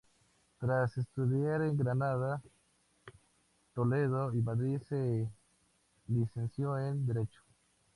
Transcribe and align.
Tras 0.59 0.97
estudiar 0.97 1.61
en 1.61 1.77
Granada, 1.77 2.41
Toledo 3.75 4.33
y 4.33 4.41
Madrid 4.41 4.81
se 4.89 5.29
licenció 6.07 6.75
en 6.79 7.05
Derecho. 7.05 7.43